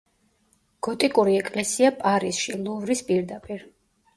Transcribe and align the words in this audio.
გოტიკური 0.87 1.35
ეკლესია 1.41 1.91
პარიზში, 2.01 2.59
ლუვრის 2.65 3.05
პირდაპირ. 3.11 3.67